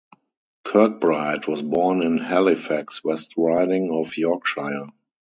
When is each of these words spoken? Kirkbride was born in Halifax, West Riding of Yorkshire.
Kirkbride 0.65 1.45
was 1.47 1.61
born 1.61 2.01
in 2.01 2.17
Halifax, 2.17 3.03
West 3.03 3.35
Riding 3.37 3.91
of 3.91 4.17
Yorkshire. 4.17 4.87